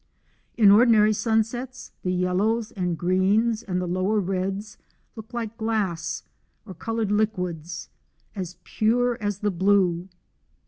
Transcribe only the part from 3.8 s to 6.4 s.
lower reds look like glass,